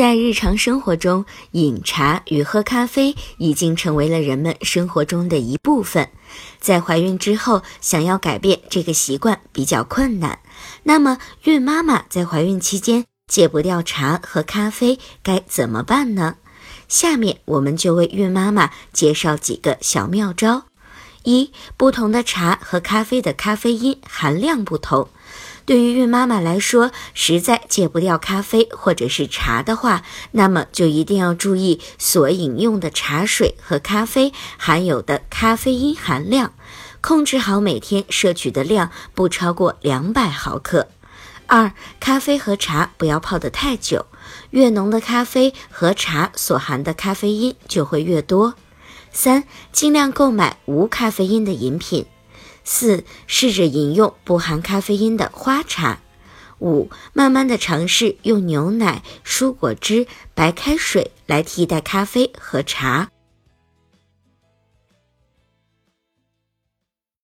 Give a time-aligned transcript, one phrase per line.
[0.00, 6.08] 在日常生活中，饮茶与喝咖啡已经成为了人们生活中的一部分。
[6.58, 10.38] 在怀孕之后，想要改变这个习惯比较困难。
[10.84, 16.36] 那么，孕妈妈在怀孕期间戒不掉茶和咖啡，该怎么办呢？
[16.88, 20.62] 下面我们就为孕妈妈介绍几个小妙招。
[21.24, 25.08] 一、不同的茶和咖啡的咖啡因含量不同。
[25.66, 36.54] 对于孕妈妈来说，实在戒不掉咖啡或者是茶的话，那么就一定要注意所饮用的茶水和咖啡含有的咖啡因含量，
[37.00, 40.88] 控制好每天摄取的量，不超过两百毫克。
[41.46, 44.06] 二、咖啡和茶不要泡得太久，
[44.50, 48.54] 越浓的咖啡和茶所含的咖啡因就会越多。
[49.12, 52.06] 三、尽量购买无咖啡因的饮品。
[52.64, 56.00] 四、试着饮用不含咖啡因的花茶。
[56.60, 63.08] 五、慢慢的尝试用牛奶、蔬果汁、白开水来替代咖啡和茶。